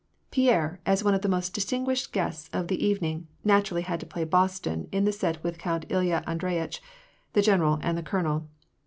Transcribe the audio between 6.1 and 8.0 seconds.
Andreyitch, the general, and